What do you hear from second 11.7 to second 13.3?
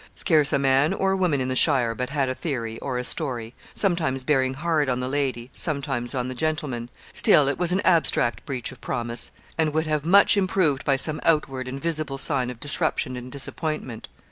visible sign of disruption